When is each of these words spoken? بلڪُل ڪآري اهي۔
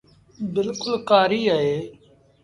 بلڪُل 0.53 0.93
ڪآري 1.09 1.41
اهي۔ 1.55 1.77